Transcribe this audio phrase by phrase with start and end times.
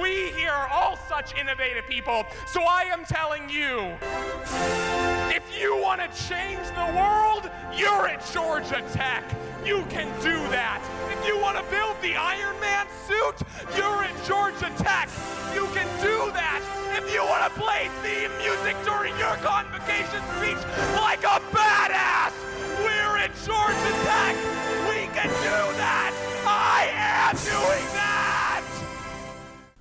[0.00, 2.26] We here are all such innovative people.
[2.48, 3.94] So I am telling you
[5.30, 9.22] if you want to change the world, you're at Georgia Tech.
[9.64, 10.82] You can do that.
[11.12, 13.38] If you want to build the Iron Man suit,
[13.76, 15.08] you're at Georgia Tech.
[15.54, 16.58] You can do that.
[16.98, 20.58] If you want to play theme music during your convocation speech
[20.98, 22.34] like a badass,
[22.82, 24.34] we're at Georgia Tech.
[24.90, 26.10] We can do that.
[26.46, 28.13] I am doing that.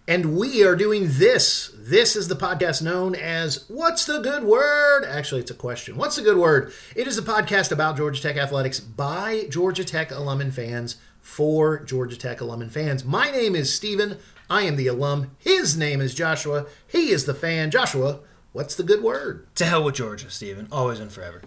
[0.05, 1.71] And we are doing this.
[1.77, 5.05] This is the podcast known as What's the Good Word?
[5.05, 5.95] Actually, it's a question.
[5.95, 6.73] What's the good word?
[6.93, 11.79] It is a podcast about Georgia Tech athletics by Georgia Tech alum and fans for
[11.79, 13.05] Georgia Tech alum and fans.
[13.05, 14.17] My name is Steven.
[14.49, 15.31] I am the alum.
[15.39, 16.65] His name is Joshua.
[16.85, 17.71] He is the fan.
[17.71, 18.19] Joshua,
[18.51, 19.47] what's the good word?
[19.55, 20.67] To hell with Georgia, Steven.
[20.69, 21.41] Always and forever.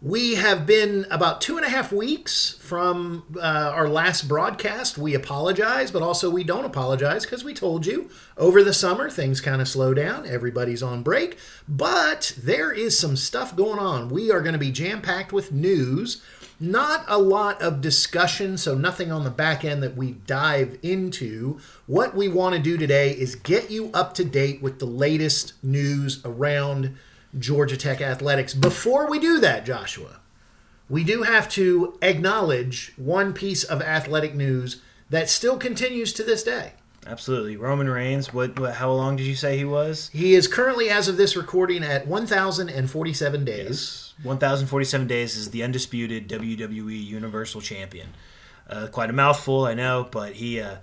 [0.00, 4.96] We have been about two and a half weeks from uh, our last broadcast.
[4.96, 9.40] We apologize, but also we don't apologize because we told you over the summer things
[9.40, 10.24] kind of slow down.
[10.24, 14.08] Everybody's on break, but there is some stuff going on.
[14.08, 16.22] We are going to be jam packed with news.
[16.60, 21.58] Not a lot of discussion, so nothing on the back end that we dive into.
[21.86, 25.54] What we want to do today is get you up to date with the latest
[25.60, 26.96] news around
[27.38, 28.54] Georgia Tech athletics.
[28.54, 30.20] Before we do that, Joshua,
[30.88, 36.42] we do have to acknowledge one piece of athletic news that still continues to this
[36.42, 36.72] day.
[37.06, 37.56] Absolutely.
[37.56, 40.10] Roman Reigns, what, what how long did you say he was?
[40.12, 44.14] He is currently, as of this recording, at 1,047 days.
[44.22, 48.08] 1047 days is the undisputed WWE Universal Champion.
[48.68, 50.76] Uh, quite a mouthful, I know, but he uh,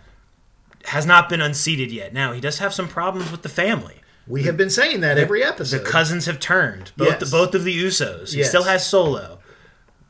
[0.85, 2.13] has not been unseated yet.
[2.13, 4.01] Now, he does have some problems with the family.
[4.27, 5.79] We have been saying that every episode.
[5.79, 6.91] The cousins have turned.
[6.97, 7.19] Both Yes.
[7.19, 8.31] the, both of the Usos.
[8.33, 8.49] He Yes.
[8.49, 9.39] still has Solo.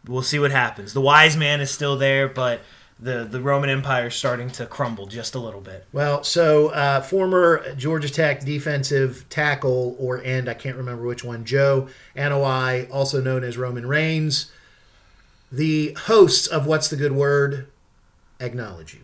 [0.07, 0.93] We'll see what happens.
[0.93, 2.61] The wise man is still there, but
[2.97, 5.85] the, the Roman Empire is starting to crumble just a little bit.
[5.91, 11.43] Well, so uh, former Georgia Tech defensive tackle or end, I can't remember which one,
[11.43, 14.49] Joe Anoa'i, also known as Roman Reigns,
[15.51, 17.67] the hosts of What's the Good Word,
[18.39, 19.01] acknowledge you.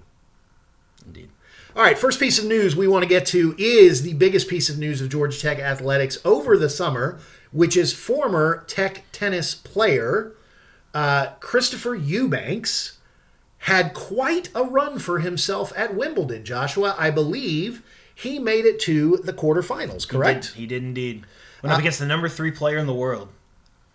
[1.06, 1.30] Indeed.
[1.76, 4.70] All right, first piece of news we want to get to is the biggest piece
[4.70, 7.20] of news of Georgia Tech athletics over the summer,
[7.52, 10.34] which is former Tech tennis player
[10.94, 12.98] uh, Christopher Eubanks
[13.60, 16.44] had quite a run for himself at Wimbledon.
[16.44, 17.82] Joshua, I believe
[18.14, 20.52] he made it to the quarterfinals, correct?
[20.52, 21.24] Uh, He did, he did indeed.
[21.64, 23.30] Went up against the number three player in the world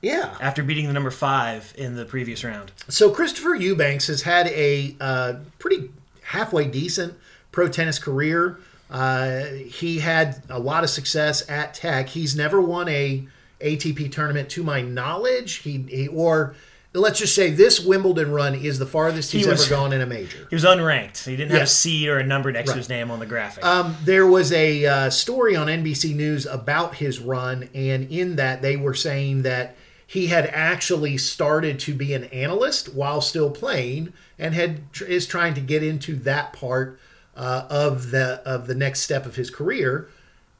[0.00, 0.34] Yeah.
[0.40, 2.72] after beating the number five in the previous round.
[2.88, 5.90] So Christopher Eubanks has had a uh, pretty
[6.22, 7.14] halfway decent
[7.56, 8.58] pro tennis career.
[8.90, 12.10] Uh, he had a lot of success at Tech.
[12.10, 13.26] He's never won a
[13.62, 15.54] ATP tournament, to my knowledge.
[15.56, 16.54] He, he or
[16.92, 20.02] let's just say this Wimbledon run is the farthest he's He was- ever gone in
[20.02, 20.46] a major.
[20.50, 21.24] He was unranked.
[21.24, 21.72] He didn't have a Yes.
[21.72, 22.74] seed or a number next Right.
[22.74, 23.64] to his name on the graphic.
[23.64, 28.60] Um, there was a uh, story on NBC News about his run, and in that
[28.60, 29.74] they were saying that
[30.06, 35.54] he had actually started to be an analyst while still playing, and had is trying
[35.54, 37.00] to get into that part
[37.36, 40.08] uh, of the of the next step of his career.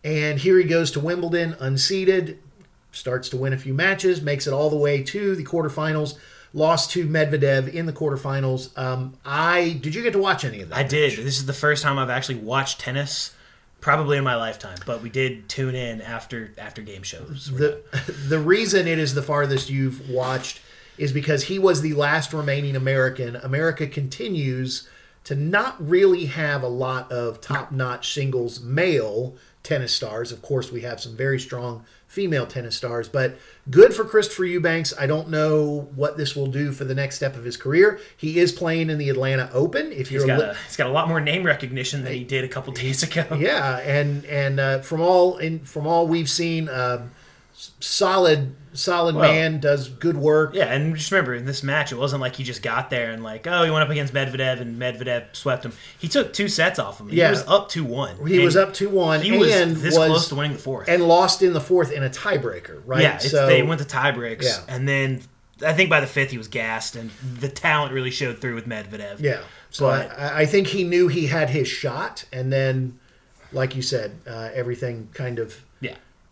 [0.05, 2.37] And here he goes to Wimbledon, unseeded,
[2.93, 6.17] starts to win a few matches, makes it all the way to the quarterfinals.
[6.53, 8.77] Lost to Medvedev in the quarterfinals.
[8.79, 10.79] Um, I did you get to watch any of that?
[10.79, 11.19] I did.
[11.19, 13.35] This is the first time I've actually watched tennis,
[13.81, 14.79] probably in my lifetime.
[14.87, 17.51] But we did tune in after after game shows.
[17.53, 17.83] the
[18.29, 20.61] the reason it is the farthest you've watched
[20.97, 23.37] is because he was the last remaining American.
[23.37, 24.89] America continues
[25.27, 30.31] to not really have a lot of top-notch singles male tennis stars.
[30.31, 33.37] Of course, we have some very strong female tennis stars, but
[33.69, 34.95] good for Christopher Eubanks.
[34.97, 37.99] I don't know what this will do for the next step of his career.
[38.17, 39.91] He is playing in the Atlanta Open.
[39.91, 42.23] If He's you're got li- a, he's got a lot more name recognition than he
[42.23, 43.27] did a couple days ago.
[43.37, 47.11] yeah, and and uh, from all in from all we've seen, um,
[47.53, 50.55] solid solid Well- man does good work.
[50.55, 53.23] Yeah, and just remember in this match, it wasn't like he just got there and
[53.23, 55.73] like, oh, he went up against Medvedev and Medvedev swept him.
[55.99, 57.09] He took two sets off him.
[57.11, 57.27] Yeah.
[57.27, 58.25] He was up two one.
[58.27, 59.49] He was up 2-1 He was
[59.83, 60.89] this was- close to winning the fourth.
[60.89, 63.03] and lost in the fourth in a tiebreaker, right?
[63.03, 64.59] yeah, it's, they went to tiebreaks, Yeah.
[64.69, 65.23] and then
[65.65, 68.67] I think by the fifth he was gassed, and the talent really showed through with
[68.69, 69.21] Medvedev.
[69.21, 69.41] yeah.
[69.71, 72.99] So But- I, I think he knew he had his shot, and then,
[73.53, 75.63] like you said, uh, everything kind of.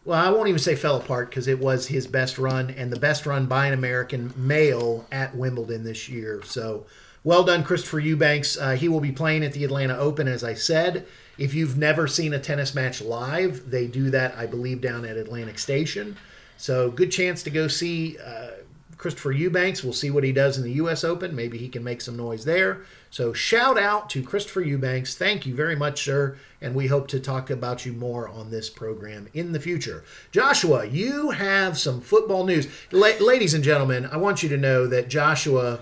[0.04, 2.98] Well, I won't even say fell apart because it was his best run and the
[2.98, 6.42] best run by an American male at Wimbledon this year.
[6.44, 6.86] So
[7.22, 8.58] well done, Christopher Eubanks.
[8.58, 11.06] Uh, he will be playing at the Atlanta Open, as I said.
[11.38, 15.16] If you've never seen a tennis match live, they do that, I believe, down at
[15.16, 16.18] Atlantic Station.
[16.58, 18.50] So good chance to go see uh,
[18.98, 19.82] Christopher Eubanks.
[19.82, 21.02] We'll see what he does in the U.S.
[21.02, 21.34] Open.
[21.34, 22.82] Maybe he can make some noise there.
[23.14, 25.14] So shout out to Christopher Eubanks.
[25.14, 26.36] Thank you very much, sir.
[26.60, 30.02] And we hope to talk about you more on this program in the future.
[30.32, 32.66] Joshua, you have some football news.
[32.90, 35.78] La- ladies and gentlemen, I want you to know that Joshua.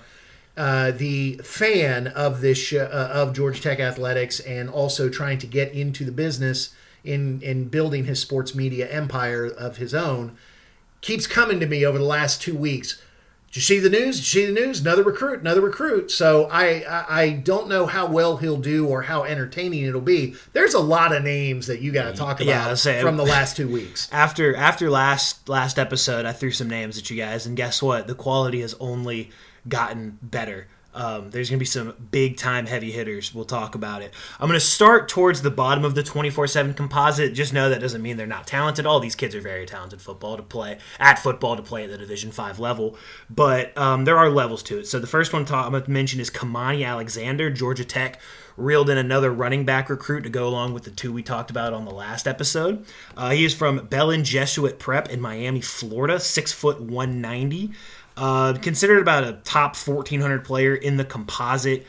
[0.54, 5.46] Uh, the fan of this sh- uh, of Georgia Tech athletics and also trying to
[5.46, 10.36] get into the business in in building his sports media empire of his own
[11.00, 13.00] keeps coming to me over the last two weeks.
[13.52, 14.16] Did you see the news?
[14.16, 14.80] Did you see the news?
[14.80, 16.10] Another recruit, another recruit.
[16.10, 20.34] So I, I I don't know how well he'll do or how entertaining it'll be.
[20.54, 23.02] There's a lot of names that you got to mm, talk about Yeah, I'll say-
[23.02, 24.08] from the last two weeks.
[24.10, 28.06] after after last last episode, I threw some names at you guys, and guess what?
[28.06, 29.30] The quality has only
[29.68, 30.66] gotten better.
[30.94, 33.34] Um, there's going to be some big time heavy hitters.
[33.34, 34.12] We'll talk about it.
[34.38, 37.34] I'm going to start towards the bottom of the 24 7 composite.
[37.34, 38.86] Just know that doesn't mean they're not talented.
[38.86, 41.98] All these kids are very talented football to play at football to play at the
[41.98, 42.96] Division 5 level.
[43.30, 44.86] But um, there are levels to it.
[44.86, 48.20] So the first one I'm going to mention is Kamani Alexander, Georgia Tech
[48.56, 51.72] reeled in another running back recruit to go along with the two we talked about
[51.72, 52.84] on the last episode.
[53.16, 57.70] Uh, he is from Belen Jesuit Prep in Miami, Florida, six foot 190.
[58.16, 61.86] Uh, considered about a top 1400 player in the composite.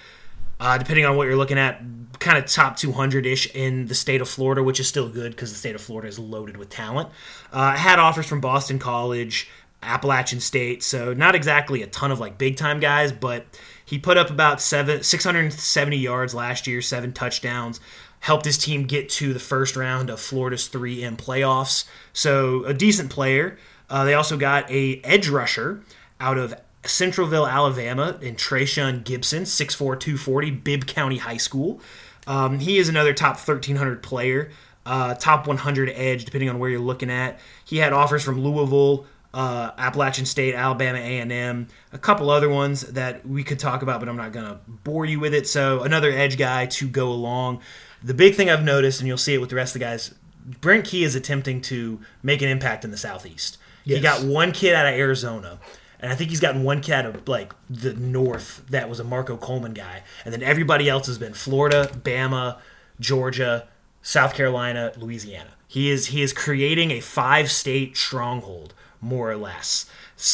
[0.59, 1.81] Uh, depending on what you're looking at,
[2.19, 5.51] kind of top 200 ish in the state of Florida, which is still good because
[5.51, 7.09] the state of Florida is loaded with talent.
[7.51, 9.49] Uh, had offers from Boston College,
[9.81, 13.45] Appalachian State, so not exactly a ton of like big time guys, but
[13.83, 17.79] he put up about seven 670 yards last year, seven touchdowns.
[18.21, 21.83] Helped his team get to the first round of Florida's 3M playoffs.
[22.13, 23.57] So a decent player.
[23.89, 25.83] Uh, they also got a edge rusher
[26.23, 26.55] out of
[26.85, 31.81] Centreville, Alabama, in Trayshawn Gibson, 6'4", 240, Bibb County High School.
[32.25, 34.49] Um, he is another top 1,300 player,
[34.85, 37.39] uh, top 100 edge, depending on where you're looking at.
[37.65, 43.27] He had offers from Louisville, uh, Appalachian State, Alabama A&M, a couple other ones that
[43.27, 45.45] we could talk about, but I'm not going to bore you with it.
[45.47, 47.59] So another edge guy to go along.
[48.01, 50.13] The big thing I've noticed, and you'll see it with the rest of the guys,
[50.61, 53.57] Brent Key is attempting to make an impact in the Southeast.
[53.97, 55.59] He got one kid out of Arizona.
[56.03, 59.37] And I think he's gotten one out of like the north that was a Marco
[59.37, 60.03] Coleman guy.
[60.25, 62.59] And then everybody else has been Florida, Bama,
[62.99, 63.69] Georgia,
[64.01, 65.51] South Carolina, Louisiana.
[65.65, 69.85] He is he is creating a five state stronghold, more or less.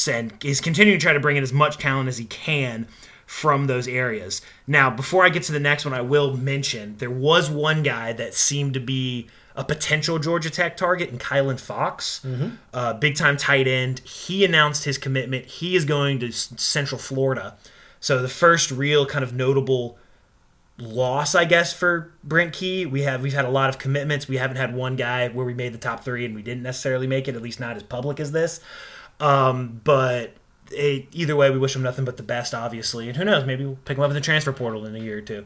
[0.07, 2.88] And he's continuing to try to bring in as much talent as he can
[3.27, 4.42] from those areas.
[4.65, 8.12] Now, before I get to the next one, I will mention there was one guy
[8.13, 9.27] that seemed to be
[9.59, 12.25] a potential Georgia Tech target in Kylan Fox,
[12.73, 14.00] uh, big time tight end.
[14.00, 15.45] He announced his commitment.
[15.47, 17.57] He is going to Central Florida.
[18.00, 19.97] So the first real kind of notable
[20.77, 22.85] loss, I guess, for Brent Key.
[22.85, 24.29] We have we've had a lot of commitments.
[24.29, 27.05] We haven't had one guy where we made the top three and we didn't necessarily
[27.05, 28.62] make it, at least not as public as this.
[29.19, 30.35] Um, but
[30.71, 33.09] it, either way, we wish him nothing but the best, obviously.
[33.09, 35.17] And who knows, maybe we'll pick him up in the transfer portal in a year
[35.17, 35.45] or two.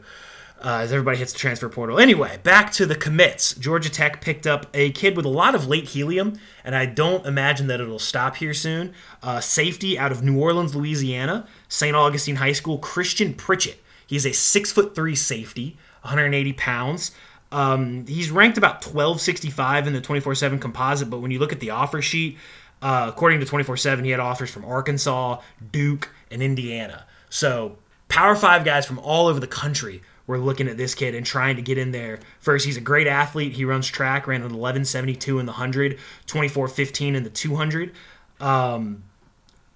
[0.64, 2.00] Uh, as everybody hits the transfer portal.
[2.00, 3.52] Anyway, back to the commits.
[3.54, 7.26] Georgia Tech picked up a kid with a lot of late helium, and I don't
[7.26, 8.94] imagine that it'll stop here soon.
[9.22, 11.94] Uh, safety out of New Orleans, Louisiana, St.
[11.94, 13.78] Augustine High School, Christian Pritchett.
[14.06, 17.10] He's a six foot three safety, 180 pounds.
[17.52, 21.60] Um, he's ranked about 1265 in the 24 7 composite, but when you look at
[21.60, 22.38] the offer sheet,
[22.80, 27.04] uh, according to 24 7, he had offers from Arkansas, Duke, and Indiana.
[27.28, 27.76] So,
[28.08, 31.56] Power Five guys from all over the country were looking at this kid and trying
[31.56, 32.20] to get in there.
[32.40, 33.52] First, he's a great athlete.
[33.54, 37.92] He runs track, ran an 1172 in the 100, 2415 in the 200.
[38.40, 39.04] Um,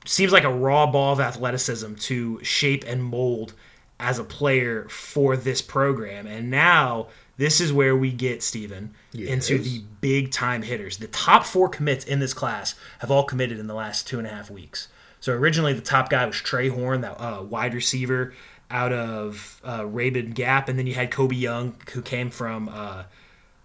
[0.07, 3.55] seems like a raw ball of athleticism to shape and mold
[4.01, 6.27] as a player for this program.
[6.27, 10.99] And now this is where we get Steven into the big time hitters.
[10.99, 14.27] The top four commits in this class have all committed in the last two and
[14.27, 14.89] a half weeks.
[15.21, 18.33] So originally the top guy was Trey Horn, that uh, wide receiver
[18.71, 23.05] out of uh, Rabun Gap, and then you had Kobe Young, who came from uh,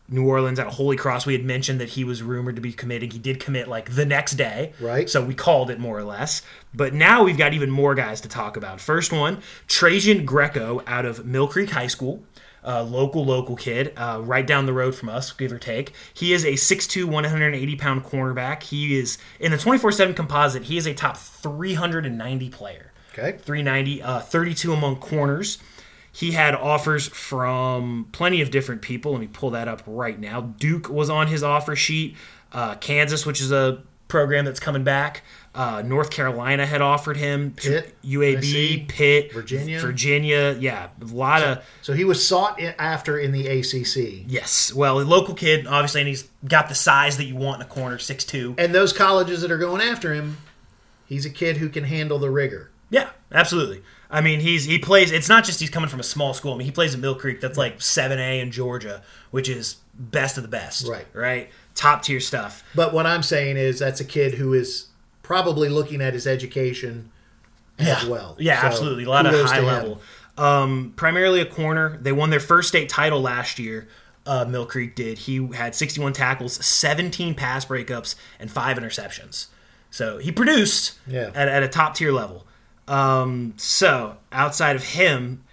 [0.09, 1.25] New Orleans out of Holy Cross.
[1.25, 3.11] We had mentioned that he was rumored to be committing.
[3.11, 5.09] He did commit like the next day, Right.
[5.09, 6.41] So we called it more or less.
[6.73, 8.79] But now we've got even more guys to talk about.
[8.79, 12.23] First one, Trajan Greco out of Mill Creek High School.
[12.65, 15.91] Uh, local, local kid, uh, right down the road from us, give or take.
[16.13, 18.63] He is a 6'2, 180 pound cornerback.
[18.63, 22.92] He is in the 24 7 composite, he is a top 390 player.
[23.17, 23.37] Okay.
[23.37, 25.59] 390, uh, 32 among corners.
[26.11, 29.13] He had offers from plenty of different people.
[29.13, 30.41] Let me pull that up right now.
[30.41, 32.15] Duke was on his offer sheet.
[32.51, 35.23] Uh, Kansas, which is a program that's coming back.
[35.55, 37.53] Uh, North Carolina had offered him.
[37.55, 39.79] Pitt, UAB, Tennessee, Pitt, Virginia.
[39.79, 40.55] Virginia.
[40.59, 44.25] Yeah, a lot of So he was sought after in the ACC.
[44.27, 44.71] yes.
[44.73, 47.69] Well, a local kid, obviously, and he's got the size that you want in a
[47.69, 48.53] corner, six two.
[48.57, 50.37] And those colleges that are going after him,
[51.05, 52.71] He's a kid who can handle the rigor.
[52.93, 53.81] Yeah, absolutely.
[54.11, 55.11] I mean, he's he plays.
[55.11, 56.53] It's not just he's coming from a small school.
[56.53, 57.41] I mean, he plays at Mill Creek.
[57.41, 60.87] That's like seven A in Georgia, which is best of the best.
[60.87, 61.07] Right.
[61.13, 61.49] Right.
[61.73, 62.63] Top tier stuff.
[62.75, 64.87] But what I'm saying is that's a kid who is
[65.23, 67.09] probably looking at his education
[67.79, 68.35] as well.
[68.39, 69.05] Yeah, So, absolutely.
[69.05, 69.99] A lot of high level.
[70.37, 71.97] Um, primarily a corner.
[71.99, 73.87] They won their first state title last year.
[74.27, 75.17] Uh, Mill Creek did.
[75.17, 79.47] He had 61 tackles, 17 pass breakups, and five interceptions.
[79.91, 81.31] So he produced Yeah.
[81.35, 82.45] at, at a top tier level.
[82.87, 85.43] Um, so outside of him,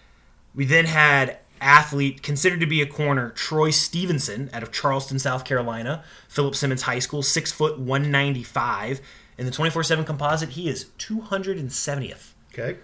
[0.55, 5.45] we then had athlete considered to be a corner Troy Stevenson out of Charleston, South
[5.45, 9.01] Carolina, Philip Simmons High School, six foot one ninety five.
[9.39, 12.35] In the twenty four seven composite, he is two hundred and seventieth.
[12.53, 12.79] Okay.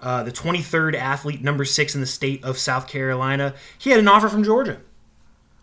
[0.00, 3.54] Uh, the 23rd athlete, number six in the state of South Carolina.
[3.78, 4.80] He had an offer from Georgia.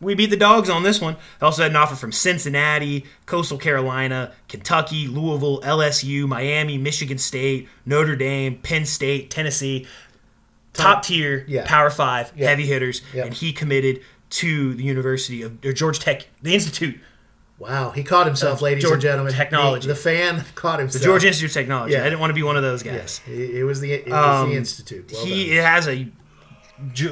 [0.01, 1.15] We beat the dogs on this one.
[1.39, 7.67] They also had an offer from Cincinnati, Coastal Carolina, Kentucky, Louisville, LSU, Miami, Michigan State,
[7.85, 9.85] Notre Dame, Penn State, Tennessee.
[10.73, 11.65] Top tier, Yeah.
[11.67, 12.47] Power Five, Yeah.
[12.49, 13.25] heavy hitters, Yeah.
[13.25, 16.99] and he committed to the University of or Georgia Tech, the Institute,
[17.57, 19.33] Wow, he caught himself, Uh, ladies Georgia and gentlemen.
[19.33, 19.85] Technology.
[19.87, 21.91] The, the fan caught the George Institute of Technology.
[21.93, 22.01] Yeah.
[22.01, 22.93] I didn't want to be one of those guys.
[22.93, 24.13] Yes, it, it was the it was
[24.43, 25.11] Um, the institute.
[25.11, 25.65] Well he done.
[25.65, 26.07] has a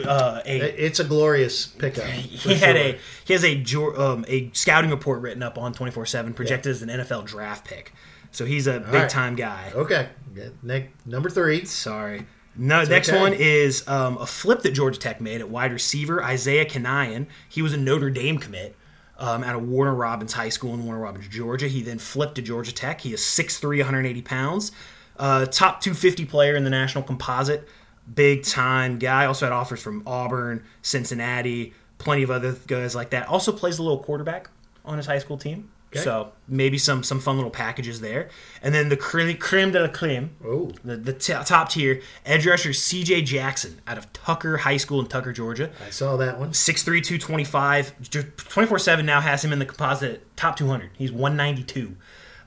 [0.06, 2.06] uh, a it's a glorious pickup.
[2.06, 2.86] he had sure.
[2.86, 3.64] a he has a
[4.02, 7.94] um, a scouting report written up on 24/7 projected as an NFL draft pick.
[8.32, 9.10] So he's a big right.
[9.10, 9.72] time guy.
[9.74, 10.10] okay.
[10.36, 11.66] Yeah, number three.
[11.66, 12.26] Sorry.
[12.56, 13.20] No, next okay.
[13.20, 17.28] one is um, a flip that Georgia Tech made at wide receiver Isaiah Canion.
[17.48, 18.76] He was a Notre Dame commit
[19.20, 21.68] um, out of Warner Robins High School in Warner Robins, Georgia.
[21.68, 23.02] He then flipped to Georgia Tech.
[23.02, 24.72] He is 6'3", 180 pounds.
[25.18, 27.68] Uh, top 250 player in the national composite.
[28.14, 29.26] Big time guy.
[29.26, 33.28] Also had offers from Auburn, Cincinnati, plenty of other guys like that.
[33.28, 34.50] Also plays a little quarterback
[34.86, 35.70] on his high school team.
[35.94, 36.02] Okay.
[36.04, 38.28] So maybe some some fun little packages there.
[38.62, 42.46] And then the creme, creme de la creme, Oh, the, the t- top tier edge
[42.46, 45.70] rusher CJ Jackson out of Tucker High School in Tucker, Georgia.
[45.86, 46.52] I saw that one.
[46.52, 47.94] 6'3", 225.
[48.02, 50.90] 24-7 now has him in the composite top 200.
[50.98, 51.96] He's 192.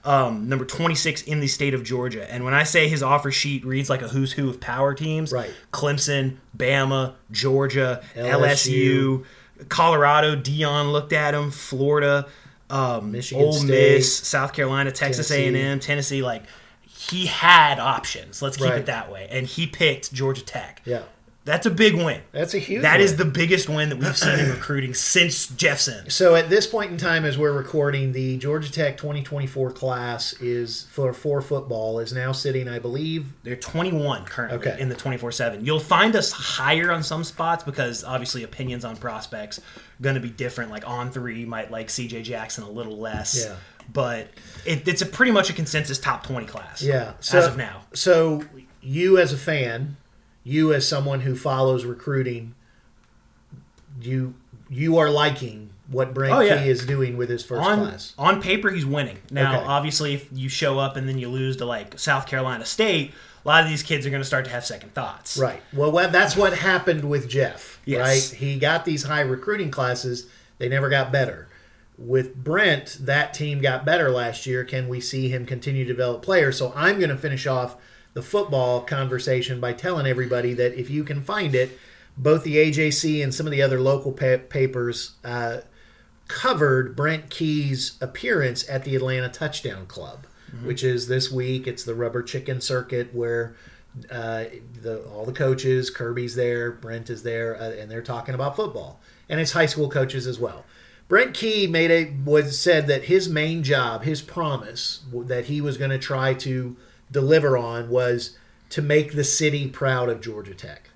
[0.02, 2.30] Um, number 26 in the state of Georgia.
[2.32, 5.30] And when I say his offer sheet reads like a who's who of power teams,
[5.30, 5.50] Right.
[5.72, 8.40] Clemson, Bama, Georgia, LSU.
[8.40, 9.24] LSU,
[9.68, 12.26] Colorado, Deion looked at him, Florida,
[12.70, 15.58] um, Michigan Ole State, Miss, South Carolina, Texas Tennessee.
[15.58, 16.22] A&M, Tennessee.
[16.22, 16.44] Like
[16.88, 18.40] he had options.
[18.40, 18.78] Let's keep Right.
[18.78, 19.26] it that way.
[19.30, 20.80] And he picked Georgia Tech.
[20.86, 21.02] Yeah,
[21.46, 22.20] That's a big win.
[22.32, 22.82] that's a huge.
[22.82, 23.00] That one.
[23.00, 26.10] is the biggest win that we've seen in recruiting since Jeffson.
[26.10, 30.86] So at this point in time, as we're recording, the Georgia Tech 2024 class is
[30.90, 33.32] for for football is now sitting, I believe.
[33.42, 34.80] They're 21 currently Okay.
[34.80, 35.64] in the 24/7.
[35.64, 39.60] You'll find us higher on some spots because obviously opinions on prospects
[40.02, 40.70] going to be different.
[40.70, 43.46] Like On3 might like CJ Jackson a little less.
[43.46, 43.56] Yeah.
[43.92, 44.28] But
[44.66, 46.80] it, it's a pretty much a consensus top 20 class.
[46.82, 47.82] Yeah, as of now.
[47.94, 48.44] So
[48.82, 49.96] you as a fan,
[50.44, 52.54] you as someone who follows recruiting,
[54.00, 54.34] you
[54.68, 56.62] you are liking what Brent Oh, yeah.
[56.62, 58.14] Key is doing with his first on class.
[58.16, 59.18] on paper he's winning.
[59.32, 59.66] Now, Okay.
[59.66, 63.12] obviously, if you show up and then you lose to like South Carolina State,
[63.44, 65.36] a lot of these kids are going to start to have second thoughts.
[65.36, 65.60] Right.
[65.72, 67.80] Well, that's what happened with Jeff.
[67.84, 68.30] Yes.
[68.32, 68.38] Right.
[68.38, 70.26] He got these high recruiting classes.
[70.58, 71.48] They never got better.
[71.98, 74.62] With Brent, that team got better last year.
[74.64, 76.56] Can we see him continue to develop players?
[76.56, 77.76] So I'm going to finish off
[78.14, 81.78] the football conversation by telling everybody that if you can find it,
[82.16, 85.58] both the AJC and some of the other local pa- papers uh,
[86.28, 90.26] covered Brent Key's appearance at the Atlanta Touchdown Club,
[90.64, 91.66] which is this week.
[91.66, 93.54] It's the Rubber Chicken Circuit where
[94.10, 94.44] uh,
[94.82, 99.00] the all the coaches, Kirby's there, Brent is there, uh, and they're talking about football,
[99.28, 100.64] and it's high school coaches as well.
[101.08, 105.76] Brent Key made a was said that his main job, his promise that he was
[105.76, 106.76] going to try to
[107.10, 108.36] deliver on was
[108.70, 110.90] to make the city proud of Georgia Tech.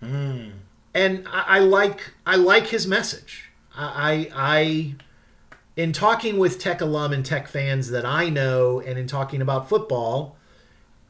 [0.00, 0.50] Hmm.
[0.94, 3.50] And I, I like I like his message.
[3.74, 4.94] I, I I
[5.76, 9.68] in talking with Tech alum and Tech fans that I know, and in talking about
[9.68, 10.36] football,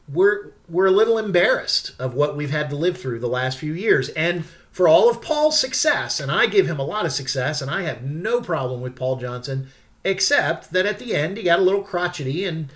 [0.07, 3.73] we're we're a little embarrassed of what we've had to live through the last few
[3.73, 7.61] years, and for all of Paul's success, and I give him a lot of success,
[7.61, 9.67] and I have no problem with Paul Johnson,
[10.05, 12.71] except that at the end he got a little crotchety, and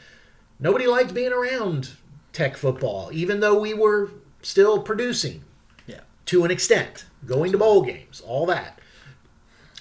[0.60, 1.92] nobody liked being around
[2.34, 5.44] Tech football, even though we were still producing
[5.88, 6.02] Yeah.
[6.26, 8.80] to an extent, going to bowl games, all that.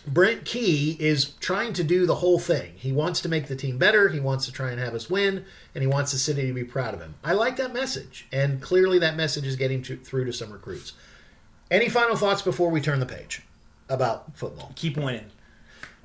[0.06, 2.74] Brent Key is trying to do the whole thing.
[2.76, 4.10] He wants to make the team better.
[4.10, 6.62] He wants to try and have us win, and he wants the city to be
[6.62, 7.14] proud of him.
[7.24, 10.92] I like that message, and clearly that message is getting to, through to some recruits.
[11.70, 13.42] Any final thoughts before we turn the page
[13.88, 14.72] about football?
[14.76, 15.30] Keep winning.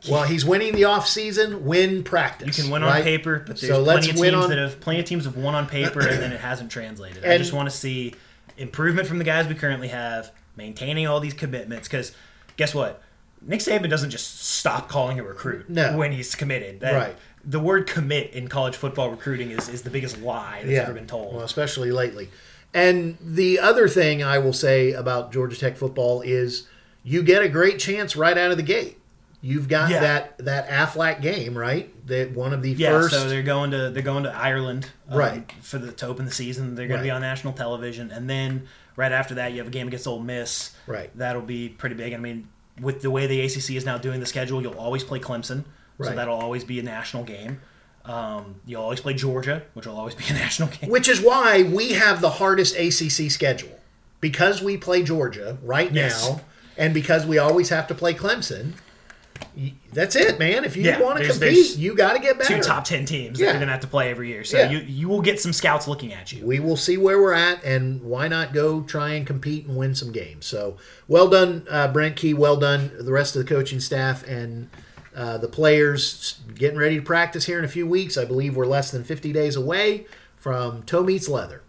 [0.07, 1.65] Well, he's winning the off season.
[1.65, 2.55] Win practice.
[2.57, 2.97] You can win right?
[2.97, 5.05] on paper, but there's So let's plenty of win teams on- that have plenty of
[5.05, 7.25] teams have won on paper and then it hasn't translated.
[7.25, 8.13] I just want to see
[8.57, 11.87] improvement from the guys we currently have, maintaining all these commitments.
[11.87, 12.13] Because
[12.57, 13.01] guess what,
[13.41, 15.95] Nick Saban doesn't just stop calling a recruit No.
[15.97, 16.79] when he's committed.
[16.81, 17.15] That- Right.
[17.45, 21.07] The word commit in college football recruiting is, is the biggest lie that's ever been
[21.07, 21.33] told.
[21.35, 22.29] Well, especially lately.
[22.73, 26.67] And the other thing I will say about Georgia Tech football is
[27.01, 28.98] you get a great chance right out of the gate.
[29.41, 29.99] You've got Yeah.
[30.01, 31.89] that that Aflac game, right?
[32.07, 35.17] That one of the yeah, first so they're going to they're going to Ireland, um,
[35.17, 35.51] Right.
[35.61, 36.75] for the to open the season.
[36.75, 38.67] They're going to be on national television, and then
[38.97, 40.71] right after that, you have a game against Ole Miss.
[40.87, 41.09] Right.
[41.17, 42.13] that'll be pretty big.
[42.13, 42.49] I mean,
[42.81, 45.63] with the way the ACC is now doing the schedule, you'll always play Clemson,
[46.01, 47.61] so that'll always be a national game.
[48.05, 50.89] Um, you'll always play Georgia, which will always be a national game.
[50.89, 53.77] which is why we have the hardest ACC schedule
[54.19, 56.27] because we play Georgia right Yes.
[56.27, 56.41] now,
[56.77, 58.73] and because we always have to play Clemson.
[59.93, 60.63] That's it, man.
[60.63, 62.55] If you Yeah, want to compete, there's you got to get better.
[62.57, 63.47] Two top ten teams Yeah.
[63.47, 64.69] that you're going to have to play every year, so Yeah.
[64.69, 66.45] you you will get some scouts looking at you.
[66.45, 69.95] we will see where we're at, and why not go try and compete and win
[69.95, 70.45] some games?
[70.45, 70.77] So,
[71.07, 72.33] well done, uh, Brent Key.
[72.33, 74.69] Well done, the rest of the coaching staff and
[75.15, 76.39] uh, the players.
[76.55, 78.17] Getting ready to practice here in a few weeks.
[78.17, 80.05] I believe we're less than 50 days away
[80.37, 81.61] from toe meets leather.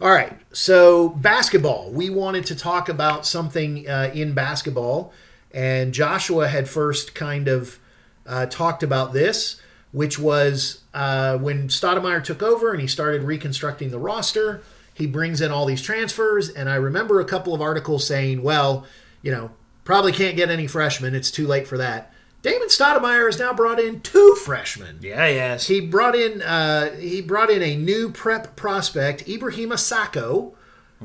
[0.00, 1.90] All right, so basketball.
[1.90, 5.12] We wanted to talk about something uh, in basketball,
[5.54, 7.78] and Joshua had first kind of
[8.26, 9.60] uh, talked about this,
[9.92, 14.62] which was uh, when Stoudamire took over and he started reconstructing the roster.
[14.92, 18.84] He brings in all these transfers, and I remember a couple of articles saying, "Well,
[19.22, 19.52] you know,
[19.84, 21.14] probably can't get any freshmen.
[21.14, 24.98] It's too late for that." Damon Stoudamire has now brought in two freshmen.
[25.00, 25.66] Yeah, yes.
[25.68, 30.52] He brought in uh, he brought in a new prep prospect, Ibrahima Sacko,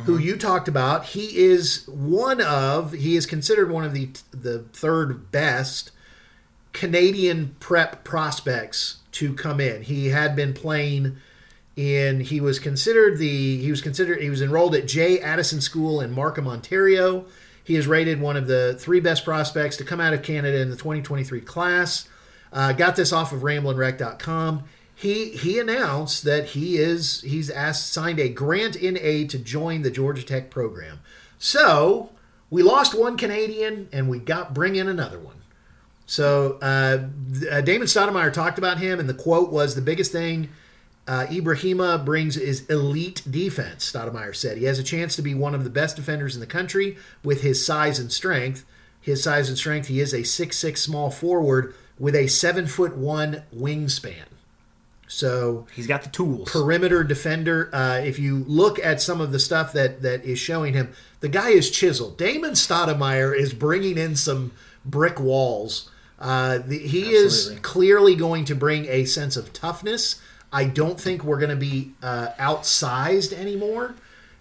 [0.05, 1.05] who you talked about.
[1.05, 5.91] He is one of he is considered one of the the third best
[6.73, 9.83] Canadian prep prospects to come in.
[9.83, 11.17] He had been playing
[11.75, 16.01] in he was considered the he was considered he was enrolled at J Addison School
[16.01, 17.25] in Markham, Ontario.
[17.63, 20.69] He is rated one of the three best prospects to come out of Canada in
[20.69, 22.09] the 2023 class.
[22.51, 24.63] Uh, got this off of ramblinwreck.com.
[24.99, 29.81] He he announced that he is he's asked signed a grant in aid to join
[29.81, 30.99] the Georgia Tech program.
[31.37, 32.09] So
[32.49, 35.37] we lost one Canadian and we got bring in another one.
[36.05, 37.07] So uh,
[37.49, 40.49] uh, Damon Stoudamire talked about him, and the quote was the biggest thing
[41.07, 43.89] uh, Ibrahima brings is elite defense.
[43.89, 46.45] Stoudamire said he has a chance to be one of the best defenders in the
[46.45, 48.65] country with his size and strength.
[48.99, 49.87] His size and strength.
[49.87, 54.25] He is a six-six small forward with a seven foot one wingspan.
[55.09, 56.49] So He's got the tools.
[56.49, 57.69] perimeter defender.
[57.73, 61.27] Uh, if you look at some of the stuff that that is showing him, the
[61.27, 62.17] guy is chiseled.
[62.17, 64.51] Damon Stoudamire is bringing in some
[64.85, 65.89] brick walls.
[66.19, 70.21] Uh, the, he is clearly going to bring a sense of toughness.
[70.53, 73.95] I don't think we're going to be uh, outsized anymore.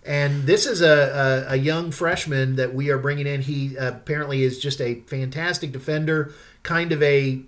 [0.04, 3.42] And this is a, a, a young freshman that we are bringing in.
[3.42, 7.40] He apparently is just a fantastic defender, kind of a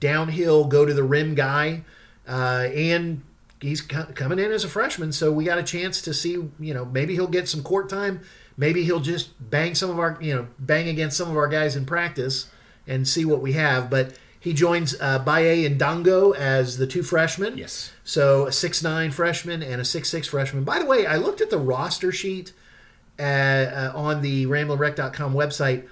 [0.00, 1.82] downhill, go to the rim guy,
[2.28, 3.22] uh, and
[3.60, 5.12] he's co- coming in as a freshman.
[5.12, 8.20] So we got a chance to see, you know, maybe he'll get some court time.
[8.56, 11.76] Maybe he'll just bang some of our, you know, bang against some of our guys
[11.76, 12.50] in practice
[12.86, 13.88] and see what we have.
[13.88, 17.58] But he joins uh, Baye Ndongo as the two freshmen.
[17.58, 17.92] Yes.
[18.04, 20.64] So a six nine freshman and a six six freshman.
[20.64, 22.52] By the way, I looked at the roster sheet
[23.18, 25.88] uh, uh, on the RamblinWreck.com website.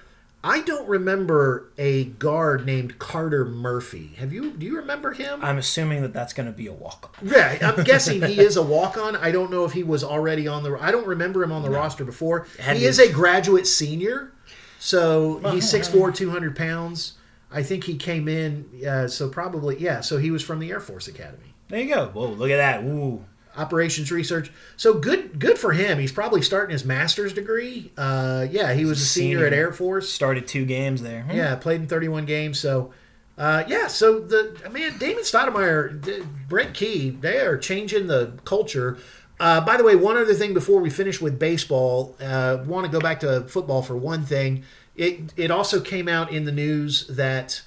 [0.47, 4.13] I don't remember a guard named Carter Murphy.
[4.17, 4.51] Have you?
[4.51, 5.43] Do you remember him?
[5.43, 7.17] I'm assuming that that's going to be a walk.
[7.21, 7.27] On.
[7.27, 9.17] Yeah, I'm guessing he is a walk on.
[9.17, 10.77] I don't know if he was already on the.
[10.79, 12.47] I don't remember him on the roster before.
[12.59, 14.31] Had He is a graduate senior,
[14.79, 17.15] so he's 6'4", 200 pounds.
[17.51, 18.69] I think he came in.
[18.87, 19.99] Uh, so probably yeah.
[19.99, 21.55] So he was from the Air Force Academy.
[21.67, 22.07] There you go.
[22.07, 22.85] Whoa, look at that.
[22.85, 23.25] Ooh.
[23.57, 24.51] Operations research.
[24.75, 25.97] So good, good for him.
[25.99, 27.91] He's probably starting his master's degree.
[27.97, 29.47] Uh, yeah, he was a senior, Senior.
[29.47, 30.09] at Air Force.
[30.11, 31.23] Started two games there.
[31.23, 31.31] Hmm.
[31.31, 32.59] Yeah, played in 31 games.
[32.59, 32.93] So,
[33.37, 33.87] uh, yeah.
[33.87, 38.97] So the man, Damon Stoudamire, Brent Key, they are changing the culture.
[39.39, 42.91] Uh, by the way, one other thing before we finish with baseball, uh, want to
[42.91, 44.63] go back to football for one thing.
[44.95, 47.61] It it also came out in the news that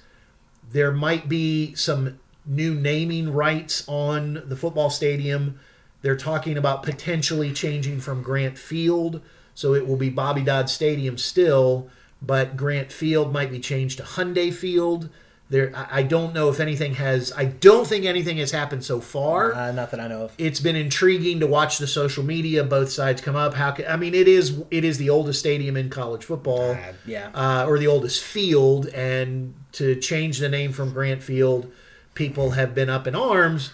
[0.72, 5.60] there might be some new naming rights on the football stadium.
[6.02, 9.20] They're talking about potentially changing from Grant Field,
[9.54, 11.88] so it will be Bobby Dodd Stadium still,
[12.22, 15.10] but Grant Field might be changed to Hyundai Field.
[15.50, 17.32] There, I don't know if anything has.
[17.36, 19.52] I don't think anything has happened so far.
[19.52, 20.32] Uh, not that I know of.
[20.38, 23.96] it's been intriguing to watch the social media both sides come up how can, i
[23.96, 27.30] mean it is it is the oldest stadium in college football Uh, yeah.
[27.34, 31.68] uh, or the oldest field and to change the name from grant field
[32.14, 33.72] people have been up in arms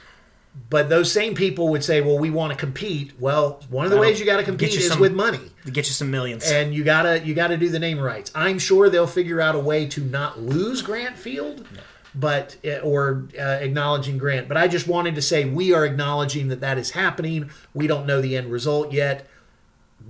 [0.70, 3.96] but those same people would say well we want to compete well one of the
[3.96, 6.10] That'll ways you got to compete you is some- with money To get you some
[6.10, 6.44] millions.
[6.50, 8.30] and you gotta you gotta do the name rights.
[8.34, 11.66] I'm sure they'll figure out a way to not lose Grant Field,
[12.14, 14.48] but uh, or uh, acknowledging Grant.
[14.48, 17.50] But I just wanted to say we are acknowledging that that is happening.
[17.74, 19.28] We don't know the end result yet.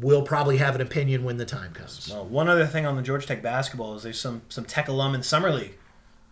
[0.00, 2.08] We'll probably have an opinion when the time comes.
[2.12, 5.14] Well, one other thing on the Georgia Tech basketball is there's some some Tech alum
[5.14, 5.74] in summer league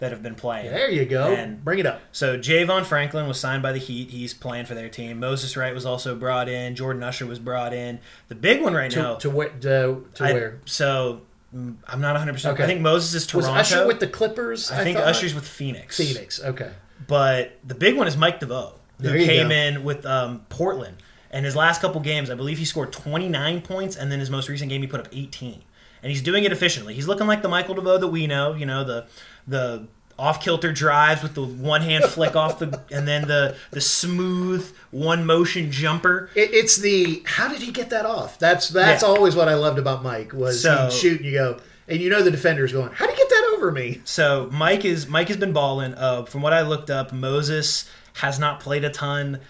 [0.01, 0.71] that have been playing.
[0.71, 1.33] There you go.
[1.33, 2.01] And- Bring it up.
[2.13, 4.11] So Javon Franklin was signed by the Heat.
[4.11, 5.21] He's playing for their team.
[5.21, 6.75] Moses Wright was also brought in.
[6.75, 8.01] Jordan Usher was brought in.
[8.29, 9.15] The big one right To, now.
[9.17, 9.49] to where?
[9.51, 10.61] To, to I- where?
[10.65, 11.23] So
[11.55, 12.33] mm, I'm not 100.
[12.33, 13.61] percent I think Moses is Was Toronto.
[13.61, 14.71] Usher with the Clippers?
[14.71, 15.07] I think thought?
[15.09, 15.97] Usher's with Phoenix.
[15.97, 16.43] Phoenix.
[16.43, 16.71] Okay.
[17.07, 19.55] But the big one is Mike DeVoe, who came go.
[19.55, 20.97] in with um, Portland.
[21.31, 24.49] And his last couple games, I believe he scored 29 points, and then his most
[24.49, 25.63] recent game he put up 18.
[26.05, 26.95] And he's doing it efficiently.
[26.95, 29.07] He's looking like the Michael DeVoe that we know, you know, the
[29.49, 33.81] the off kilter drives with the one hand flick off the, and then the the
[33.81, 36.31] smooth one motion jumper.
[36.37, 38.38] It, it's the how did he get that off?
[38.38, 39.09] That's that's Yeah.
[39.09, 42.11] always what I loved about Mike was So- he'd shoot and you go and you
[42.11, 44.03] know the defender's going how would he get that over me?
[44.05, 45.95] So Mike is Mike has been balling.
[45.95, 49.40] Uh, from what I looked up, Moses has not played a ton.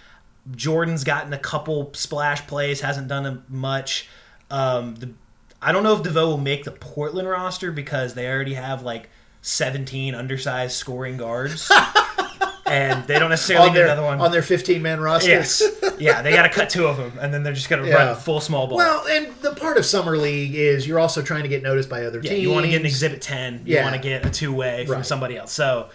[0.55, 4.09] Jordan's gotten a couple splash plays, hasn't done a- much.
[4.51, 5.11] Um, the,
[5.65, 9.09] I don't know if DeVoe will make the Portland roster because they already have like
[9.43, 11.71] 17 undersized scoring guards,
[12.67, 14.21] and they don't necessarily on need their another one.
[14.21, 15.31] on their 15 man roster.
[15.31, 15.63] yes,
[15.99, 17.95] yeah, they got to cut two of them, and then they're just gonna Yeah.
[17.95, 18.77] run full small ball.
[18.79, 22.05] Well, and the part of summer league is you're also trying to get noticed by
[22.05, 22.43] other yeah, teams.
[22.43, 23.83] you want to get an exhibit 10, you Yeah.
[23.85, 25.07] want to get a two way from Right.
[25.07, 25.53] somebody else.
[25.53, 25.89] So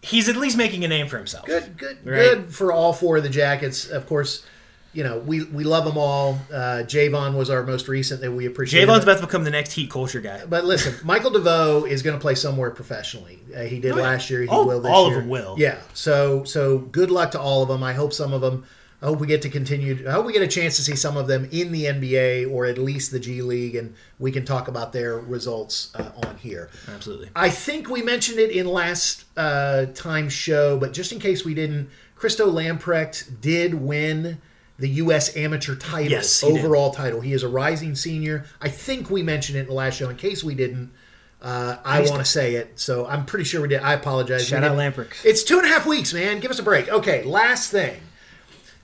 [0.00, 1.46] he's at least making a name for himself.
[1.46, 2.16] Good, good, Right.
[2.16, 3.86] good for all four of the Jackets.
[3.86, 4.44] Of course,
[4.92, 6.38] you know we we love them all.
[6.52, 8.86] Uh, Javon was our most recent that we appreciate.
[8.88, 10.44] Javon's about to become the next Heat culture guy.
[10.46, 13.38] But listen, Michael DeVoe is going to play somewhere professionally.
[13.54, 14.02] Uh, he did Oh, yeah.
[14.02, 14.42] last year.
[14.42, 15.54] He All- will this all of them will.
[15.58, 15.78] Yeah.
[15.94, 17.82] So so good luck to all of them.
[17.82, 18.64] I hope some of them.
[19.00, 20.04] I hope we get to continue.
[20.08, 22.66] I hope we get a chance to see some of them in the NBA or
[22.66, 26.68] at least the G League, and we can talk about their results uh, on here.
[26.92, 27.30] Absolutely.
[27.36, 31.54] I think we mentioned it in last uh, time's show, but just in case we
[31.54, 34.40] didn't, Christo Lamprecht did win
[34.78, 35.36] the U.S.
[35.36, 36.58] amateur title, Yes, he did.
[36.64, 37.20] overall title.
[37.20, 38.44] He is a rising senior.
[38.60, 40.08] I think we mentioned it in the last show.
[40.08, 40.92] In case we didn't,
[41.42, 43.80] uh, I want to say it, so I'm pretty sure we did.
[43.82, 44.46] I apologize.
[44.46, 44.78] Shout out didn't-
[45.24, 46.40] It's two and a half weeks, man.
[46.40, 46.88] Give us a break.
[46.88, 48.00] Okay, last thing.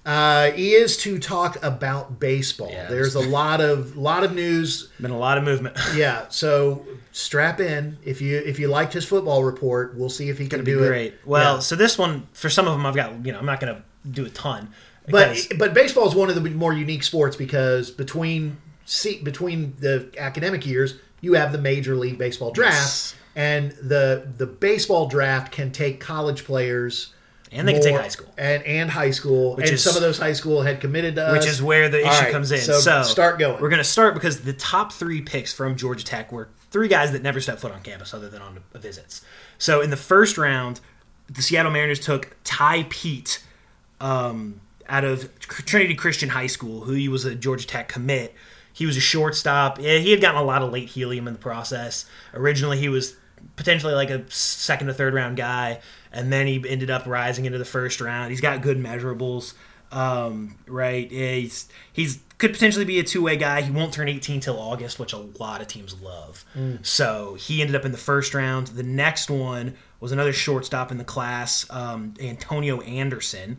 [0.06, 2.68] Uh, is to talk about baseball.
[2.70, 5.78] Yeah, There's a lot of lot of news Been a lot of movement.
[5.96, 7.96] yeah, so strap in.
[8.04, 11.14] If you if you liked his football report, we'll see if he can do great.
[11.14, 11.20] it.
[11.24, 11.60] Well, Yeah.
[11.60, 13.82] so this one for some of them, I've got you know I'm not going to
[14.10, 14.68] do a ton.
[15.08, 19.74] But because- but baseball is one of the more unique sports because between see, between
[19.80, 23.14] the academic years, you have the Major League Baseball draft, Yes.
[23.36, 27.12] and the the baseball draft can take college players.
[27.52, 28.34] And they can take high school.
[28.36, 31.24] and and high school, Which and is- some of those high school had committed to
[31.24, 32.60] us, which is where the issue right, comes in.
[32.60, 33.60] So, So, start going.
[33.62, 37.12] We're going to start because the top three picks from Georgia Tech were three guys
[37.12, 39.20] that never stepped foot on campus other than on visits.
[39.56, 40.80] So in the first round,
[41.30, 43.38] the Seattle Mariners took Tai Peete
[44.00, 48.34] um, out of Trinity Christian High School, who he was a Georgia Tech commit.
[48.72, 49.78] He was a shortstop.
[49.80, 52.06] Yeah, He had gotten a lot of late helium in the process.
[52.32, 53.16] Originally, he was
[53.56, 55.80] potentially like a second to third round guy,
[56.12, 58.30] and then he ended up rising into the first round.
[58.30, 59.54] He's got good measurables,
[59.92, 61.10] um, right?
[61.10, 63.62] Yeah, He's he's could potentially be a two way guy.
[63.62, 66.44] He won't turn 18 till August, which a lot of teams love.
[66.82, 68.66] So he ended up in the first round.
[68.68, 73.58] The next one was another shortstop in the class, um, Antonio Anderson.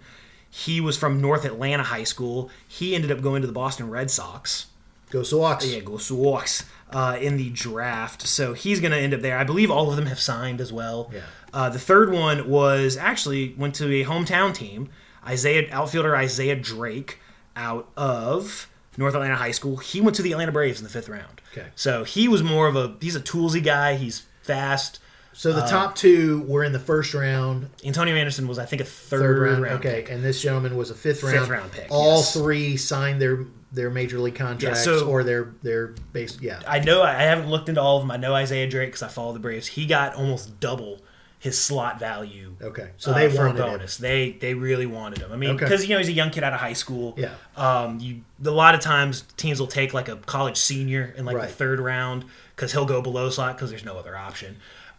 [0.58, 2.50] He was from North Atlanta High School.
[2.66, 4.68] He ended up going to the Boston Red Sox.
[5.10, 5.68] Go Sox.
[5.68, 8.26] Yeah, go Sox uh, in the draft.
[8.26, 9.38] So he's going to end up there.
[9.38, 11.12] I believe all of them have signed as well.
[11.14, 11.24] Yeah.
[11.54, 14.88] Uh, the third one was actually went to a hometown team.
[15.28, 17.20] Isaiah outfielder Isaiah Drake
[17.58, 19.76] out of North Atlanta High School.
[19.76, 21.42] He went to the Atlanta Braves in the fifth round.
[21.52, 21.68] Okay.
[21.76, 23.96] So he was more of a he's a toolsy guy.
[23.96, 25.00] He's fast.
[25.38, 27.70] So Uh, the top two were in the first round.
[27.84, 29.62] Antonio Anderson was I think a third, third round.
[29.64, 30.10] round okay, pick.
[30.12, 31.40] and this gentleman was a fifth round.
[31.40, 32.34] Fifth round pick, All yes.
[32.34, 33.40] three signed their
[33.72, 36.38] their major league contracts so- or their their base.
[36.40, 38.12] Yeah, I know I haven't looked into all of them.
[38.12, 39.68] I know Isaiah Drake because I follow the Braves.
[39.68, 41.02] He got almost double
[41.38, 42.56] his slot value.
[42.62, 43.70] Okay, so uh, they for a wanted him.
[43.72, 43.98] bonus.
[43.98, 45.34] They they really wanted him.
[45.34, 45.66] I mean, Okay.
[45.66, 47.14] because you know he's a young kid out of high school.
[47.18, 47.32] Yeah.
[47.58, 51.36] Um, you a lot of times teams will take like a college senior in like
[51.36, 51.50] Right.
[51.50, 52.24] the third round
[52.56, 54.56] because he'll go below slot because there's no other option.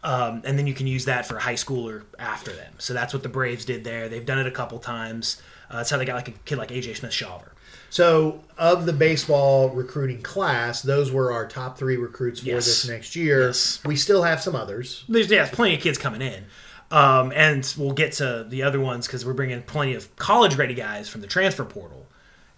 [0.06, 2.74] Um, and then you can use that for a high schooler after them.
[2.78, 4.08] So that's what the Braves did there.
[4.08, 5.42] They've done it a couple times.
[5.68, 7.48] Uh, that's how they got like a kid like AJ Smith Shawver.
[7.90, 12.66] So, of the baseball recruiting class, those were our top three recruits for Yes.
[12.66, 13.46] this next year.
[13.46, 13.80] Yes.
[13.84, 15.04] We still have some others.
[15.08, 16.44] There's yeah, plenty of kids coming in.
[16.92, 20.74] Um, and we'll get to the other ones because we're bringing plenty of college ready
[20.74, 22.06] guys from the transfer portal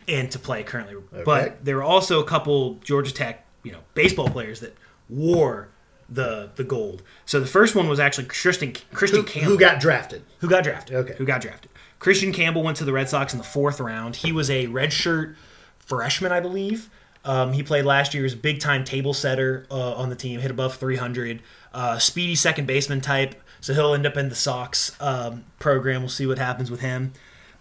[0.06, 0.96] into play currently.
[1.24, 4.76] But there were also a couple Georgia Tech, you know, baseball players that
[5.08, 5.68] wore
[6.08, 7.02] the the gold.
[7.26, 10.22] So the first one was actually Christian Christian Campbell, Who got drafted?
[10.40, 10.96] who got drafted.
[10.96, 11.14] Okay.
[11.18, 11.70] Who got drafted.
[11.98, 14.16] Christian Campbell went to the Red Sox in the fourth round.
[14.16, 15.34] He was a redshirt
[15.78, 16.88] freshman, I believe.
[17.24, 20.76] Um, he played last year's big time table setter uh, on the team, hit above
[20.76, 21.42] 300.
[21.74, 26.02] Uh, speedy second baseman type, so he'll end up in the Sox um, program.
[26.02, 27.12] We'll see what happens with him.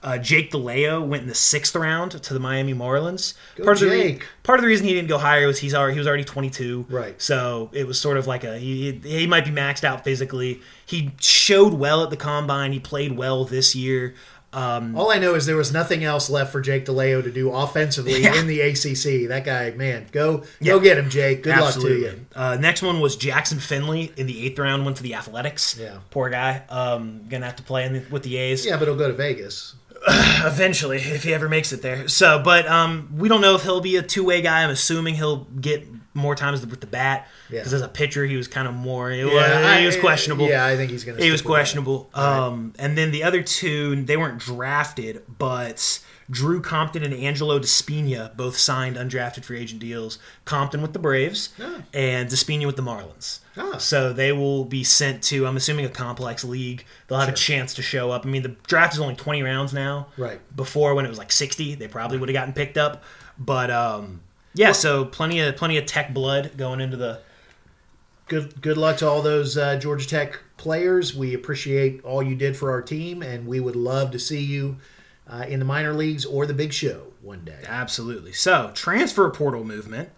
[0.08, 3.34] Uh, Jake DeLeo went in the sixth round to the Miami Marlins.
[3.62, 5.94] part of the re- part of the reason he didn't go higher was he's already
[5.96, 6.86] he was already 22.
[6.90, 7.22] Right.
[7.22, 10.62] So it was sort of like a he he might be maxed out physically.
[10.86, 12.72] He showed well at the combine.
[12.72, 14.16] He played well this year.
[14.54, 17.52] Um, All I know is there was nothing else left for Jake DeLeo to do
[17.52, 18.40] offensively Yeah.
[18.40, 19.28] in the ACC.
[19.28, 20.74] That guy, man, go Yeah.
[20.74, 21.44] go get him, Jake.
[21.44, 22.02] Good absolutely.
[22.08, 22.26] luck to you.
[22.34, 24.86] Uh, next one was Jackson Finley in the eighth round.
[24.86, 25.78] Went to the Athletics.
[25.78, 25.98] Yeah.
[26.12, 26.64] Poor guy.
[26.70, 28.66] Um, gonna have to play in the, with the A's.
[28.66, 29.76] Yeah, but he'll go to Vegas.
[30.46, 32.08] eventually if he ever makes it there.
[32.08, 34.64] So, but um, we don't know if he'll be a two way guy.
[34.64, 37.60] I'm assuming he'll get more times with the bat Yeah.
[37.60, 39.12] because as a pitcher he was kind of more.
[39.12, 39.34] He, was,
[39.80, 40.48] he was questionable.
[40.48, 41.24] Yeah, I think he's going to.
[41.24, 42.10] He was questionable.
[42.14, 48.36] Um, and then the other two, they weren't drafted, but Drew Compton and Angelo DiSpigna
[48.36, 50.20] both signed undrafted free agent deals.
[50.44, 51.84] Compton with the Braves Oh.
[51.94, 53.40] and DiSpigna with the Marlins.
[53.56, 53.78] Ah.
[53.78, 56.84] So they will be sent to, I'm assuming, a complex league.
[57.08, 58.26] They'll have a chance to show up.
[58.26, 60.08] I mean, the draft is only 20 rounds now.
[60.18, 60.40] Right.
[60.56, 63.04] Before, when it was like 60, they probably would have gotten picked up.
[63.40, 64.20] But um,
[64.54, 67.20] yeah, so plenty of plenty of tech blood going into the
[68.28, 71.16] Good good luck to all those uh, Georgia Tech players.
[71.16, 74.78] We appreciate all you did for our team, and we would love to see you
[75.30, 77.64] uh, in the minor leagues or the big show one day.
[77.66, 78.34] Absolutely.
[78.34, 80.10] So, transfer portal movement.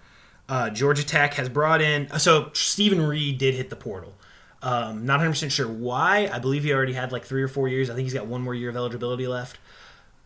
[0.48, 2.10] Uh, Georgia Tech has brought in.
[2.20, 4.16] So, Stephen Reed did hit the portal.
[4.62, 6.30] Um, not 100% sure why.
[6.32, 7.90] I believe he already had like three or four years.
[7.90, 9.58] I think he's got one more year of eligibility left.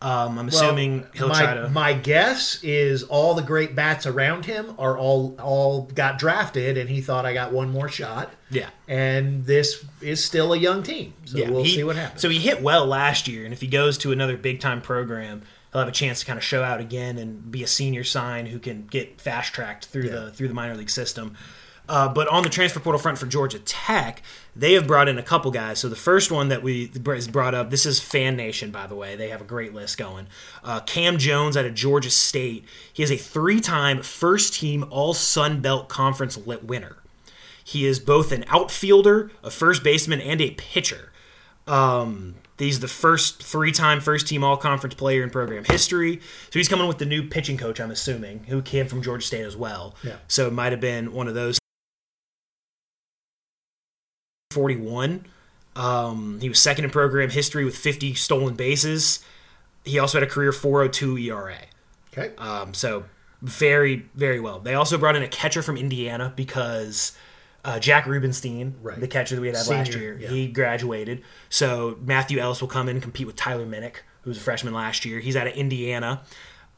[0.04, 1.68] Um, I'm assuming he'll my, try to.
[1.70, 6.90] My guess is all the great bats around him are all all got drafted, and
[6.90, 8.30] he thought I got one more shot.
[8.50, 8.68] yeah.
[8.86, 12.20] And this is still a young team, so Yeah, we'll he- see what happens.
[12.20, 15.40] So he hit well last year, and if he goes to another big time program,
[15.72, 18.46] he'll have a chance to kind of show out again and be a senior sign
[18.46, 21.34] who can get fast tracked through the through the minor league system.
[21.86, 24.22] Uh, but on the transfer portal front for Georgia Tech,
[24.56, 25.78] they have brought in a couple guys.
[25.78, 28.94] So the first one that we is brought up, this is Fan Nation, by the
[28.94, 29.16] way.
[29.16, 30.26] They have a great list going.
[30.62, 32.64] Uh, Cam Jones out of Georgia State.
[32.90, 36.96] He is a three-time first-team All Sun Belt Conference lit winner.
[37.62, 41.12] He is both an outfielder, a first baseman, and a pitcher.
[41.66, 46.20] Um, he's the first three-time first-team All-Conference player in program history.
[46.50, 49.44] So he's coming with the new pitching coach, I'm assuming, who came from Georgia State
[49.44, 49.94] as well.
[50.02, 50.16] Yeah.
[50.28, 51.58] So it might have been one of those.
[54.54, 55.26] 41.
[55.76, 59.24] Um, he was second in program history with 50 stolen bases.
[59.84, 61.56] He also had a career 402 ERA.
[62.12, 63.04] okay, Um, so
[63.42, 64.60] very, very well.
[64.60, 67.12] They also brought in a catcher from Indiana because
[67.64, 68.98] uh, Jack Rubenstein, Right.
[69.00, 70.28] the catcher that we had last year, yeah.
[70.28, 71.22] he graduated.
[71.50, 74.72] So Matthew Ellis will come in and compete with Tyler Minnick, who was a freshman
[74.74, 75.18] last year.
[75.20, 76.22] He's out of Indiana.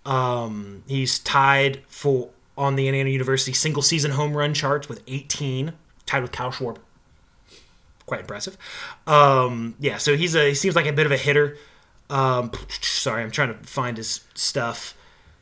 [0.04, 5.72] Um, he's tied for on the Indiana University single season home run charts with 18,
[6.06, 6.78] tied with Kyle Schwarber.
[8.06, 8.56] Quite impressive.
[9.06, 11.56] Um, yeah, so he's a he seems like a bit of a hitter.
[12.08, 14.96] Um, sorry, I'm trying to find his stuff.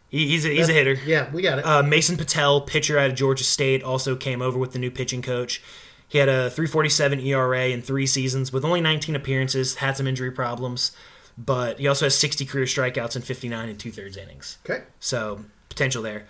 [0.08, 0.94] He, he's a, he's a hitter.
[1.04, 1.66] yeah, we got it.
[1.66, 5.20] Uh, Mason Patel, pitcher out of Georgia State, also came over with the new pitching
[5.22, 5.62] coach.
[6.08, 10.30] He had a 347 ERA in three seasons with only 19 appearances, had some injury
[10.30, 10.92] problems,
[11.36, 14.58] but he also has 60 career strikeouts and 59 and two thirds innings.
[14.64, 16.26] okay, So potential there.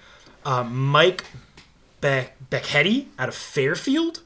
[0.46, 1.24] Um, Mike
[2.00, 4.20] Be- Becchetti out of Fairfield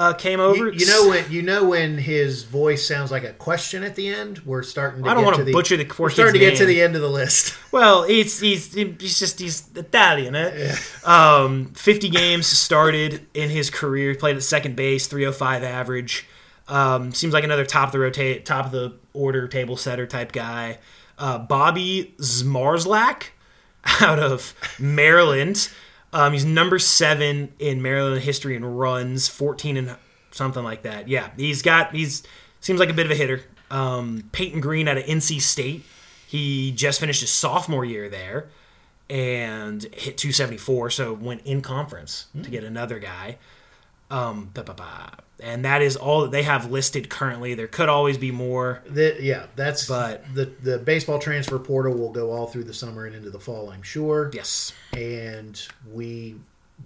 [0.00, 0.72] uh, came over.
[0.72, 4.08] you, you know when you know when his voice sounds like a question at the
[4.08, 4.38] end.
[4.46, 5.02] We're starting.
[5.04, 6.96] To I don't get wanna the, butcher the We're starting to get to the end
[6.96, 7.54] of the list.
[7.72, 10.34] Well, he's he's he's just he's Italian.
[10.34, 10.74] Eh?
[11.04, 14.12] Um, Fifty games started in his career.
[14.16, 16.26] Played at second base, three hundred five average.
[16.66, 20.32] Um, seems like another top of the rotate, top of the order table setter type
[20.32, 20.78] guy.
[21.16, 23.26] Uh, Bobby Zmarzlak
[24.00, 25.68] out of Maryland.
[26.12, 29.96] Um, he's number seven in Maryland history in runs, fourteen and
[30.30, 31.08] something like that.
[31.08, 32.22] Yeah, he's got he's
[32.60, 33.42] seems like a bit of a hitter.
[33.70, 35.84] Um, Peyton Green out of NC State.
[36.26, 38.48] He just finished his sophomore year there
[39.08, 43.36] and hit 274, so went in conference to get another guy.
[44.10, 44.50] Um,
[45.42, 47.54] and that is all that they have listed currently.
[47.54, 48.82] There could always be more.
[48.86, 53.06] The, yeah, that's But- the the baseball transfer portal will go all through the summer
[53.06, 54.30] and into the fall, I'm sure.
[54.34, 54.72] Yes.
[54.92, 56.36] and we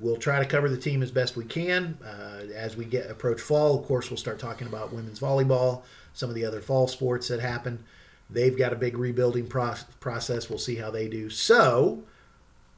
[0.01, 1.97] will try to cover the team as best we can.
[2.05, 5.83] Uh, as we get approach fall, of course, we'll start talking about women's volleyball,
[6.15, 7.85] some of the other fall sports that happen.
[8.29, 10.49] They've got a big rebuilding pro- process.
[10.51, 11.31] We'll see how they do.
[11.31, 12.03] So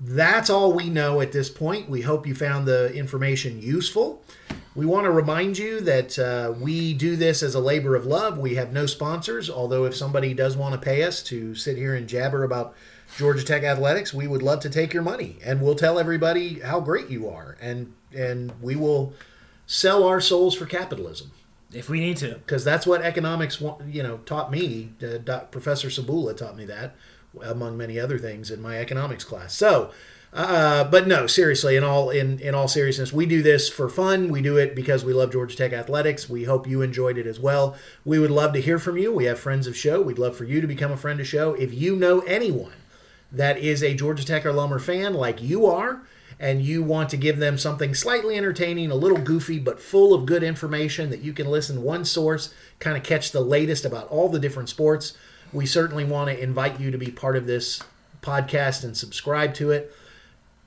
[0.00, 1.88] that's all we know at this point.
[1.88, 4.22] We hope you found the information useful.
[4.74, 8.37] We want to remind you that uh, we do this as a labor of love.
[8.37, 11.94] We have no sponsors, although if somebody does want to pay us to sit here
[11.94, 12.74] and jabber about
[13.16, 16.80] Georgia Tech athletics, we would love to take your money, and we'll tell everybody how
[16.80, 19.14] great you are, and and we will
[19.66, 21.30] sell our souls for capitalism
[21.72, 22.35] If we need to.
[22.35, 24.90] because that's what economics you know taught me.
[25.02, 26.96] Uh, Professor Sabula taught me that,
[27.42, 29.55] among many other things in my economics class.
[29.55, 29.90] So,
[30.33, 34.29] uh, but no, seriously, in all in in all seriousness, we do this for fun.
[34.29, 36.29] We do it because we love Georgia Tech athletics.
[36.29, 37.77] We hope you enjoyed it as well.
[38.05, 39.12] We would love to hear from you.
[39.12, 40.03] We have friends of show.
[40.03, 41.55] We'd love for you to become a friend of show.
[41.55, 42.75] If you know anyone
[43.33, 46.03] that is a Georgia Tech or Lumber fan like you are,
[46.38, 50.27] and you want to give them something slightly entertaining, a little goofy, but full of
[50.27, 54.29] good information that you can listen one source, kind of catch the latest about all
[54.29, 55.16] the different sports,
[55.52, 57.82] we certainly want to invite you to be part of this
[58.22, 59.92] podcast and subscribe to it.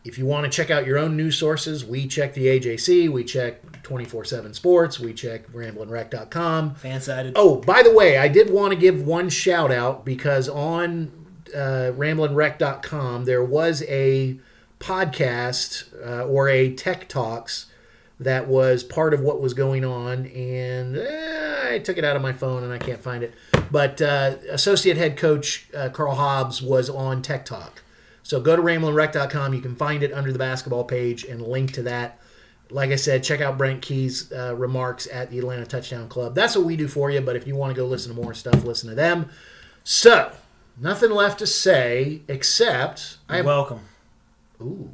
[0.05, 3.23] If you want to check out your own news sources, we check the AJC, we
[3.23, 6.75] check 24 7 Sports, we check ramblinwreck.com.
[6.75, 7.33] Fan-sided.
[7.35, 11.11] Oh, by the way, I did want to give one shout out because on
[11.53, 14.39] uh, ramblinwreck.com there was a
[14.79, 17.65] podcast uh, or a Tech Talks
[18.19, 22.21] that was part of what was going on, and eh, I took it out of
[22.21, 23.33] my phone and I can't find it.
[23.71, 27.83] But uh, associate head coach uh, Karl Hobbs was on Tech Talk.
[28.23, 29.53] So go to ramblinwreck.com.
[29.53, 32.19] You can find it under the basketball page and link to that
[32.71, 36.35] like I said, check out Brent Key's uh, remarks at the Atlanta Touchdown Club.
[36.35, 37.21] That's what we do for you.
[37.21, 39.29] But if you want to go listen to more stuff, listen to them.
[39.83, 40.31] So,
[40.79, 43.81] nothing left to say except I welcome.
[44.61, 44.91] ooh,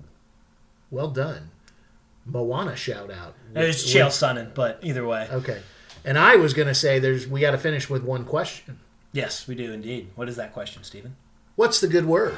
[0.89, 1.51] well done,
[2.25, 3.35] Moana shout out.
[3.55, 5.27] It's Chael Sonnen, but either way.
[5.31, 5.61] Okay,
[6.03, 8.79] and I was going to say there's we got to finish with one question.
[9.11, 10.09] Yes, we do indeed.
[10.15, 11.15] What is that question, Steven?
[11.55, 12.37] What's the good word?